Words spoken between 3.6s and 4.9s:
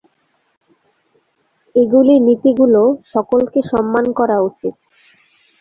সম্মান করা উচিত।